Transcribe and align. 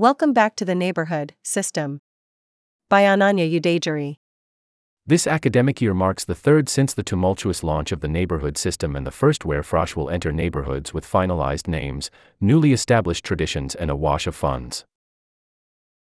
Welcome 0.00 0.32
back 0.32 0.54
to 0.54 0.64
the 0.64 0.76
Neighborhood 0.76 1.34
System. 1.42 2.02
By 2.88 3.02
Ananya 3.02 3.52
Udaygiri. 3.52 4.18
This 5.04 5.26
academic 5.26 5.80
year 5.80 5.92
marks 5.92 6.24
the 6.24 6.36
third 6.36 6.68
since 6.68 6.94
the 6.94 7.02
tumultuous 7.02 7.64
launch 7.64 7.90
of 7.90 7.98
the 7.98 8.06
neighborhood 8.06 8.56
system 8.56 8.94
and 8.94 9.04
the 9.04 9.10
first 9.10 9.44
where 9.44 9.64
Frosh 9.64 9.96
will 9.96 10.08
enter 10.08 10.30
neighborhoods 10.30 10.94
with 10.94 11.04
finalized 11.04 11.66
names, 11.66 12.12
newly 12.40 12.72
established 12.72 13.24
traditions, 13.24 13.74
and 13.74 13.90
a 13.90 13.96
wash 13.96 14.28
of 14.28 14.36
funds. 14.36 14.84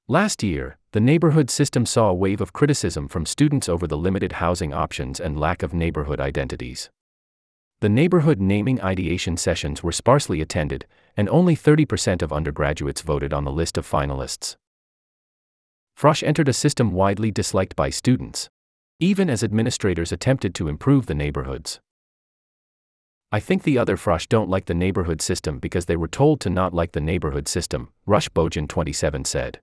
Last 0.07 0.45
year, 0.45 0.79
the 0.93 1.01
neighborhood 1.01 1.51
system 1.51 1.85
saw 1.85 2.09
a 2.09 2.15
wave 2.15 2.41
of 2.41 2.53
criticism 2.53 3.09
from 3.09 3.27
students 3.27 3.69
over 3.69 3.89
the 3.89 3.99
limited 3.99 4.35
housing 4.35 4.73
options 4.73 5.19
and 5.19 5.41
lack 5.41 5.65
of 5.65 5.75
neighborhood 5.75 6.21
identities. 6.21 6.89
The 7.83 7.89
neighborhood 7.89 8.41
naming 8.41 8.81
ideation 8.81 9.37
sessions 9.37 9.83
were 9.83 9.91
sparsely 9.91 10.41
attended, 10.41 10.87
and 11.17 11.29
only 11.29 11.57
30% 11.57 12.23
of 12.23 12.33
undergraduates 12.33 13.01
voted 13.01 13.33
on 13.33 13.43
the 13.43 13.51
list 13.51 13.77
of 13.77 13.85
finalists. 13.85 14.55
Frosh 15.99 16.23
entered 16.23 16.49
a 16.49 16.53
system 16.53 16.93
widely 16.93 17.33
disliked 17.33 17.75
by 17.75 17.91
students, 17.91 18.49
even 19.01 19.29
as 19.29 19.43
administrators 19.43 20.13
attempted 20.13 20.55
to 20.55 20.69
improve 20.69 21.07
the 21.07 21.15
neighborhoods. 21.17 21.81
I 23.33 23.41
think 23.41 23.65
the 23.65 23.79
other 23.79 23.97
Frosh 23.97 24.29
don't 24.29 24.49
like 24.49 24.67
the 24.67 24.75
neighborhood 24.75 25.21
system 25.21 25.59
because 25.59 25.87
they 25.87 25.97
were 25.97 26.07
told 26.07 26.39
to 26.43 26.51
not 26.51 26.73
like 26.73 26.93
the 26.93 27.01
neighborhood 27.01 27.49
system, 27.49 27.89
Rush 28.07 28.29
Bojan 28.29 28.69
27 28.69 29.25
said. 29.25 29.61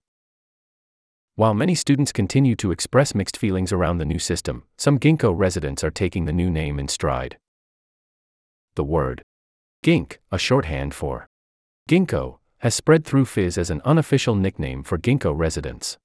While 1.35 1.53
many 1.53 1.73
students 1.73 2.11
continue 2.11 2.57
to 2.57 2.71
express 2.71 3.15
mixed 3.15 3.37
feelings 3.37 3.71
around 3.71 3.99
the 3.99 4.03
new 4.03 4.19
system, 4.19 4.63
some 4.75 4.99
Ginkgo 4.99 5.31
residents 5.33 5.85
are 5.85 5.89
taking 5.89 6.25
the 6.25 6.33
new 6.33 6.49
name 6.49 6.79
in 6.79 6.89
stride 6.89 7.37
the 8.79 8.83
word 8.85 9.21
gink, 9.83 10.21
a 10.31 10.37
shorthand 10.37 10.93
for 10.93 11.27
ginkgo, 11.89 12.37
has 12.59 12.73
spread 12.73 13.03
through 13.03 13.25
Fizz 13.25 13.57
as 13.57 13.69
an 13.69 13.81
unofficial 13.83 14.35
nickname 14.35 14.83
for 14.83 14.97
Ginkgo 14.97 15.37
residents. 15.37 15.97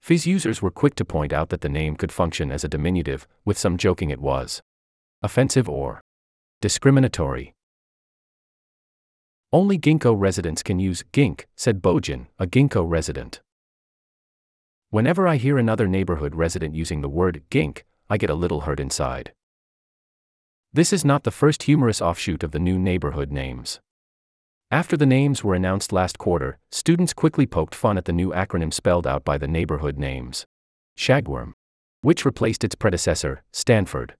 Fizz 0.00 0.26
users 0.26 0.62
were 0.62 0.70
quick 0.70 0.94
to 0.94 1.04
point 1.04 1.34
out 1.34 1.50
that 1.50 1.60
the 1.60 1.68
name 1.68 1.96
could 1.96 2.10
function 2.10 2.50
as 2.50 2.64
a 2.64 2.68
diminutive, 2.68 3.28
with 3.44 3.58
some 3.58 3.76
joking 3.76 4.08
it 4.08 4.22
was 4.22 4.62
offensive 5.22 5.68
or 5.68 6.00
discriminatory. 6.62 7.52
Only 9.52 9.78
Ginkgo 9.78 10.18
residents 10.18 10.62
can 10.62 10.78
use 10.78 11.04
gink, 11.12 11.46
said 11.54 11.82
Bojan, 11.82 12.28
a 12.38 12.46
Ginkgo 12.46 12.88
resident. 12.88 13.42
Whenever 14.88 15.28
I 15.28 15.36
hear 15.36 15.58
another 15.58 15.86
neighborhood 15.86 16.34
resident 16.34 16.74
using 16.74 17.02
the 17.02 17.10
word 17.10 17.42
gink, 17.50 17.84
I 18.08 18.16
get 18.16 18.30
a 18.30 18.34
little 18.34 18.62
hurt 18.62 18.80
inside. 18.80 19.34
This 20.74 20.90
is 20.90 21.04
not 21.04 21.24
the 21.24 21.30
first 21.30 21.64
humorous 21.64 22.00
offshoot 22.00 22.42
of 22.42 22.52
the 22.52 22.58
new 22.58 22.78
neighborhood 22.78 23.30
names. 23.30 23.78
After 24.70 24.96
the 24.96 25.04
names 25.04 25.44
were 25.44 25.54
announced 25.54 25.92
last 25.92 26.16
quarter, 26.16 26.58
students 26.70 27.12
quickly 27.12 27.44
poked 27.44 27.74
fun 27.74 27.98
at 27.98 28.06
the 28.06 28.12
new 28.12 28.30
acronym 28.30 28.72
spelled 28.72 29.06
out 29.06 29.22
by 29.22 29.36
the 29.36 29.46
neighborhood 29.46 29.98
names 29.98 30.46
Shagworm, 30.96 31.52
which 32.00 32.24
replaced 32.24 32.64
its 32.64 32.74
predecessor, 32.74 33.42
Stanford. 33.52 34.14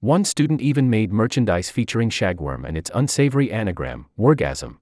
One 0.00 0.24
student 0.24 0.62
even 0.62 0.88
made 0.88 1.12
merchandise 1.12 1.68
featuring 1.68 2.08
Shagworm 2.08 2.66
and 2.66 2.74
its 2.78 2.90
unsavory 2.94 3.52
anagram, 3.52 4.06
Worgasm. 4.18 4.78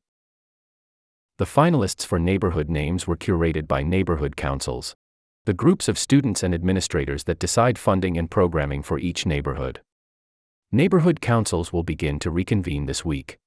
The 1.38 1.46
finalists 1.46 2.06
for 2.06 2.20
neighborhood 2.20 2.70
names 2.70 3.08
were 3.08 3.16
curated 3.16 3.66
by 3.66 3.82
neighborhood 3.82 4.36
councils, 4.36 4.94
the 5.46 5.52
groups 5.52 5.88
of 5.88 5.98
students 5.98 6.44
and 6.44 6.54
administrators 6.54 7.24
that 7.24 7.40
decide 7.40 7.76
funding 7.76 8.16
and 8.16 8.30
programming 8.30 8.84
for 8.84 9.00
each 9.00 9.26
neighborhood. 9.26 9.80
Neighborhood 10.72 11.20
councils 11.20 11.72
will 11.72 11.84
begin 11.84 12.18
to 12.18 12.28
reconvene 12.28 12.86
this 12.86 13.04
week. 13.04 13.38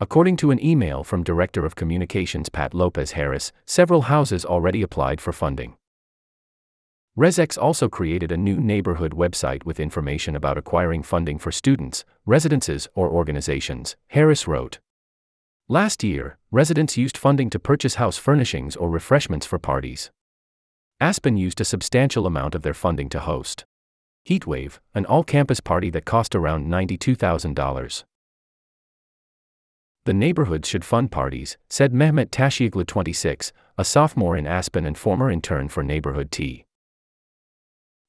According 0.00 0.38
to 0.38 0.50
an 0.50 0.64
email 0.64 1.04
from 1.04 1.22
Director 1.22 1.66
of 1.66 1.76
Communications 1.76 2.48
Pat 2.48 2.72
Lopez 2.72 3.12
Harris, 3.12 3.52
several 3.66 4.02
houses 4.02 4.46
already 4.46 4.80
applied 4.80 5.20
for 5.20 5.32
funding. 5.32 5.76
ResX 7.18 7.58
also 7.58 7.90
created 7.90 8.32
a 8.32 8.38
new 8.38 8.56
neighborhood 8.56 9.12
website 9.12 9.66
with 9.66 9.78
information 9.78 10.34
about 10.34 10.56
acquiring 10.56 11.02
funding 11.02 11.38
for 11.38 11.52
students, 11.52 12.06
residences, 12.24 12.88
or 12.94 13.10
organizations, 13.10 13.96
Harris 14.08 14.48
wrote. 14.48 14.78
Last 15.68 16.02
year, 16.02 16.38
residents 16.50 16.96
used 16.96 17.18
funding 17.18 17.50
to 17.50 17.58
purchase 17.58 17.96
house 17.96 18.16
furnishings 18.16 18.76
or 18.76 18.88
refreshments 18.88 19.44
for 19.44 19.58
parties. 19.58 20.10
Aspen 21.00 21.36
used 21.36 21.60
a 21.60 21.66
substantial 21.66 22.26
amount 22.26 22.54
of 22.54 22.62
their 22.62 22.72
funding 22.72 23.10
to 23.10 23.20
host 23.20 23.66
Heatwave, 24.30 24.78
an 24.94 25.04
all 25.06 25.24
campus 25.24 25.58
party 25.58 25.90
that 25.90 26.04
cost 26.04 26.36
around 26.36 26.68
$92,000. 26.68 28.04
The 30.04 30.14
neighborhoods 30.14 30.68
should 30.68 30.84
fund 30.84 31.10
parties, 31.10 31.58
said 31.68 31.92
Mehmet 31.92 32.30
Tashioglu 32.30 32.86
26, 32.86 33.52
a 33.76 33.84
sophomore 33.84 34.36
in 34.36 34.46
Aspen 34.46 34.86
and 34.86 34.96
former 34.96 35.32
intern 35.32 35.68
for 35.68 35.82
Neighborhood 35.82 36.30
T. 36.30 36.64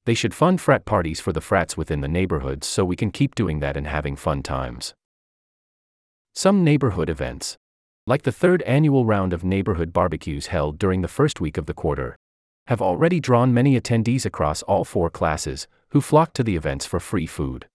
They 0.05 0.13
should 0.13 0.35
fund 0.35 0.61
frat 0.61 0.85
parties 0.85 1.19
for 1.19 1.33
the 1.33 1.41
frats 1.41 1.75
within 1.75 2.01
the 2.01 2.07
neighborhoods 2.07 2.67
so 2.67 2.85
we 2.85 2.95
can 2.95 3.09
keep 3.09 3.33
doing 3.33 3.59
that 3.59 3.75
and 3.75 3.87
having 3.87 4.15
fun 4.15 4.43
times. 4.43 4.93
Some 6.35 6.63
neighborhood 6.63 7.09
events, 7.09 7.57
like 8.05 8.21
the 8.21 8.31
third 8.31 8.61
annual 8.61 9.05
round 9.05 9.33
of 9.33 9.43
neighborhood 9.43 9.91
barbecues 9.91 10.47
held 10.47 10.77
during 10.77 11.01
the 11.01 11.07
first 11.07 11.41
week 11.41 11.57
of 11.57 11.65
the 11.65 11.73
quarter, 11.73 12.15
have 12.71 12.81
already 12.81 13.19
drawn 13.19 13.53
many 13.53 13.77
attendees 13.77 14.25
across 14.25 14.61
all 14.63 14.85
four 14.85 15.09
classes, 15.09 15.67
who 15.89 15.99
flocked 15.99 16.33
to 16.33 16.41
the 16.41 16.55
events 16.55 16.85
for 16.85 17.01
free 17.01 17.25
food. 17.25 17.67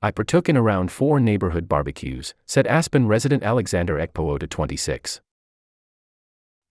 I 0.00 0.10
partook 0.10 0.48
in 0.48 0.56
around 0.56 0.90
four 0.90 1.20
neighborhood 1.20 1.68
barbecues, 1.68 2.32
said 2.46 2.66
Aspen 2.66 3.06
resident 3.06 3.42
Alexander 3.42 3.96
Ekpo 3.96 4.38
to 4.38 4.46
26. 4.46 5.20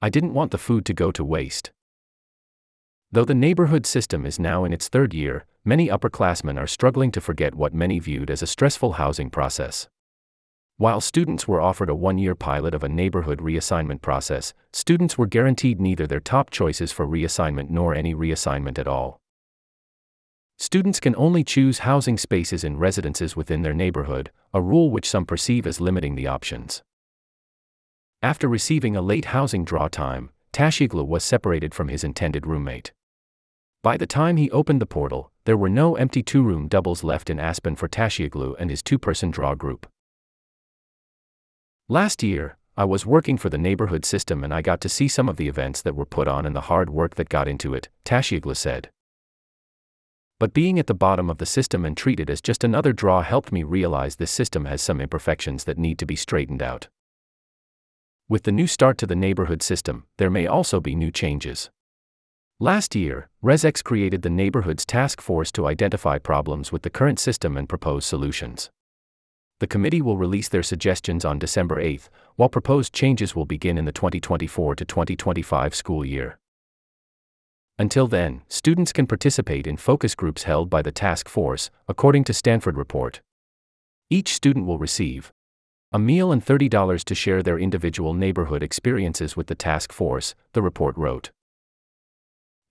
I 0.01 0.09
didn't 0.09 0.33
want 0.33 0.49
the 0.49 0.57
food 0.57 0.85
to 0.85 0.93
go 0.95 1.11
to 1.11 1.23
waste. 1.23 1.71
Though 3.11 3.25
the 3.25 3.35
neighborhood 3.35 3.85
system 3.85 4.25
is 4.25 4.39
now 4.39 4.65
in 4.65 4.73
its 4.73 4.87
third 4.87 5.13
year, 5.13 5.45
many 5.63 5.87
upperclassmen 5.87 6.59
are 6.59 6.65
struggling 6.65 7.11
to 7.11 7.21
forget 7.21 7.53
what 7.53 7.75
many 7.75 7.99
viewed 7.99 8.31
as 8.31 8.41
a 8.41 8.47
stressful 8.47 8.93
housing 8.93 9.29
process. 9.29 9.87
While 10.77 11.01
students 11.01 11.47
were 11.47 11.61
offered 11.61 11.89
a 11.89 11.95
one 11.95 12.17
year 12.17 12.33
pilot 12.33 12.73
of 12.73 12.83
a 12.83 12.89
neighborhood 12.89 13.39
reassignment 13.39 14.01
process, 14.01 14.53
students 14.71 15.17
were 15.17 15.27
guaranteed 15.27 15.79
neither 15.79 16.07
their 16.07 16.19
top 16.19 16.49
choices 16.49 16.91
for 16.91 17.05
reassignment 17.05 17.69
nor 17.69 17.93
any 17.93 18.15
reassignment 18.15 18.79
at 18.79 18.87
all. 18.87 19.19
Students 20.57 20.99
can 20.99 21.15
only 21.15 21.43
choose 21.43 21.79
housing 21.79 22.17
spaces 22.17 22.63
in 22.63 22.77
residences 22.77 23.35
within 23.35 23.61
their 23.61 23.73
neighborhood, 23.73 24.31
a 24.53 24.61
rule 24.61 24.89
which 24.89 25.09
some 25.09 25.25
perceive 25.25 25.67
as 25.67 25.79
limiting 25.79 26.15
the 26.15 26.27
options. 26.27 26.81
After 28.23 28.47
receiving 28.47 28.95
a 28.95 29.01
late 29.01 29.25
housing 29.25 29.65
draw 29.65 29.89
time, 29.89 30.31
Tashiglu 30.53 31.05
was 31.05 31.23
separated 31.23 31.75
from 31.75 31.89
his 31.89 32.03
intended 32.03 32.47
roommate. 32.47 32.93
By 33.83 33.97
the 33.97 34.07
time 34.07 34.37
he 34.37 34.49
opened 34.51 34.81
the 34.81 34.85
portal, 34.85 35.31
there 35.45 35.57
were 35.57 35.69
no 35.69 35.95
empty 35.97 36.23
two 36.23 36.41
room 36.41 36.67
doubles 36.67 37.03
left 37.03 37.29
in 37.29 37.39
Aspen 37.39 37.75
for 37.75 37.87
Tashiglu 37.87 38.55
and 38.57 38.69
his 38.69 38.81
two 38.81 38.97
person 38.97 39.29
draw 39.29 39.53
group. 39.53 39.85
Last 41.89 42.23
year, 42.23 42.57
I 42.77 42.85
was 42.85 43.05
working 43.05 43.37
for 43.37 43.49
the 43.49 43.57
neighborhood 43.57 44.05
system 44.05 44.41
and 44.41 44.53
I 44.53 44.61
got 44.61 44.79
to 44.81 44.89
see 44.89 45.09
some 45.09 45.27
of 45.27 45.35
the 45.35 45.49
events 45.49 45.81
that 45.81 45.95
were 45.95 46.05
put 46.05 46.29
on 46.29 46.45
and 46.45 46.55
the 46.55 46.61
hard 46.61 46.89
work 46.89 47.15
that 47.15 47.27
got 47.27 47.45
into 47.45 47.73
it, 47.73 47.89
Tashioglu 48.05 48.55
said. 48.55 48.89
But 50.39 50.53
being 50.53 50.79
at 50.79 50.87
the 50.87 50.93
bottom 50.93 51.29
of 51.29 51.39
the 51.39 51.45
system 51.45 51.83
and 51.83 51.95
treated 51.95 52.29
as 52.29 52.41
just 52.41 52.63
another 52.63 52.93
draw 52.93 53.21
helped 53.21 53.51
me 53.51 53.63
realize 53.63 54.15
this 54.15 54.31
system 54.31 54.63
has 54.63 54.81
some 54.81 55.01
imperfections 55.01 55.65
that 55.65 55.77
need 55.77 55.99
to 55.99 56.05
be 56.05 56.15
straightened 56.15 56.63
out. 56.63 56.87
With 58.29 58.43
the 58.43 58.53
new 58.53 58.65
start 58.65 58.97
to 58.99 59.05
the 59.05 59.15
neighborhood 59.15 59.61
system, 59.61 60.05
there 60.17 60.29
may 60.29 60.47
also 60.47 60.79
be 60.79 60.95
new 60.95 61.11
changes. 61.11 61.69
Last 62.61 62.95
year, 62.95 63.27
ResX 63.43 63.83
created 63.83 64.21
the 64.21 64.29
Neighborhoods 64.29 64.85
Task 64.85 65.19
Force 65.19 65.51
to 65.51 65.67
identify 65.67 66.17
problems 66.17 66.71
with 66.71 66.83
the 66.83 66.89
current 66.89 67.19
system 67.19 67.57
and 67.57 67.67
propose 67.67 68.05
solutions. 68.05 68.71
The 69.59 69.67
committee 69.67 70.01
will 70.01 70.17
release 70.17 70.49
their 70.49 70.63
suggestions 70.63 71.23
on 71.23 71.39
December 71.39 71.79
8, 71.79 72.09
while 72.35 72.49
proposed 72.49 72.93
changes 72.93 73.35
will 73.35 73.45
begin 73.45 73.77
in 73.77 73.85
the 73.85 73.91
2024 73.91 74.75
to 74.75 74.85
2025 74.85 75.75
school 75.75 76.03
year. 76.03 76.37
Until 77.79 78.07
then, 78.07 78.41
students 78.49 78.93
can 78.93 79.07
participate 79.07 79.65
in 79.65 79.77
focus 79.77 80.15
groups 80.15 80.43
held 80.43 80.69
by 80.69 80.81
the 80.81 80.91
task 80.91 81.27
force, 81.27 81.71
according 81.87 82.23
to 82.25 82.33
Stanford 82.33 82.77
report. 82.77 83.21
Each 84.09 84.33
student 84.33 84.65
will 84.65 84.77
receive 84.77 85.31
a 85.91 85.99
meal 85.99 86.31
and 86.31 86.43
$30 86.43 87.03
to 87.03 87.15
share 87.15 87.43
their 87.43 87.59
individual 87.59 88.15
neighborhood 88.15 88.63
experiences 88.63 89.37
with 89.37 89.45
the 89.45 89.55
task 89.55 89.93
force, 89.93 90.33
the 90.53 90.61
report 90.61 90.97
wrote. 90.97 91.29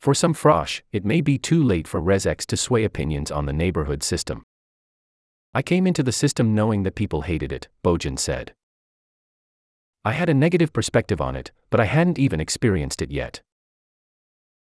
For 0.01 0.13
some 0.13 0.35
frosh, 0.35 0.83
it 0.91 1.05
may 1.05 1.21
be 1.21 1.39
too 1.39 1.63
late 1.63 1.87
for 1.87 2.03
ResX 2.03 2.45
to 2.47 2.57
sway 2.57 2.83
opinions 2.83 3.31
on 3.31 3.47
the 3.47 3.53
neighborhood 3.53 4.03
system. 4.03 4.43
I 5.55 5.61
came 5.61 5.87
into 5.87 6.03
the 6.03 6.13
system 6.13 6.55
knowing 6.55 6.83
that 6.85 6.95
people 6.95 7.23
hated 7.23 7.53
it, 7.53 7.69
Bojan 7.85 8.19
said. 8.19 8.55
I 10.05 10.13
had 10.13 10.31
a 10.31 10.35
negative 10.35 10.73
perspective 10.73 11.21
on 11.21 11.37
it, 11.37 11.53
but 11.69 11.79
I 11.79 11.85
hadn't 11.85 12.19
even 12.19 12.41
experienced 12.41 13.03
it 13.03 13.11
yet. 13.11 13.43